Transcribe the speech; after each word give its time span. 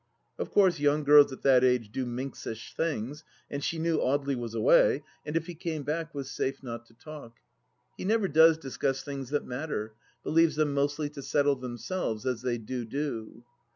Of 0.39 0.49
course 0.49 0.79
young 0.79 1.03
girls 1.03 1.31
at 1.31 1.43
that 1.43 1.63
age 1.63 1.91
do 1.91 2.07
minxish 2.07 2.73
things, 2.75 3.23
and 3.51 3.63
she 3.63 3.77
knew 3.77 3.99
Audely 3.99 4.35
was 4.35 4.55
away, 4.55 5.03
and 5.27 5.35
if 5.37 5.45
he 5.45 5.53
came 5.53 5.83
back 5.83 6.15
was 6.15 6.31
safe 6.31 6.63
not 6.63 6.87
to 6.87 6.95
talk. 6.95 7.33
He 7.99 8.03
never 8.05 8.27
does 8.27 8.57
discuss 8.57 9.03
things 9.03 9.29
that 9.29 9.45
matter, 9.45 9.93
but 10.23 10.31
leaves 10.31 10.55
them 10.55 10.73
mostly 10.73 11.07
to 11.11 11.21
settle 11.21 11.55
themselves, 11.55 12.25
as 12.25 12.41
they 12.41 12.57
do 12.57 12.83
do. 12.83 13.43